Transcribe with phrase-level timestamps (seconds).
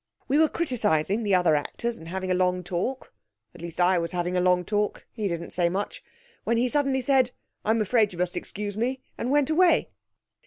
[0.27, 3.13] We were criticising the other actors and having a long talk
[3.53, 6.03] at least I was having a long talk, he didn't say much
[6.43, 7.29] when he suddenly said,
[7.63, 9.89] "I'm afraid you must excuse me," and went away.